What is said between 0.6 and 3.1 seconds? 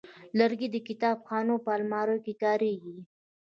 د کتابخانو په الماریو کې کارېږي.